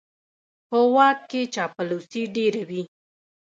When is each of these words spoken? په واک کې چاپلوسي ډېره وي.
په 0.67 0.77
واک 0.93 1.19
کې 1.29 1.41
چاپلوسي 1.53 2.23
ډېره 2.35 2.61
وي. 2.69 2.83